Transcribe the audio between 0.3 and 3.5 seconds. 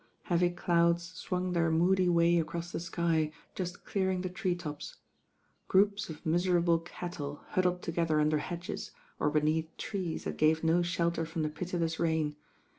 clouds swung their moody way across the sky,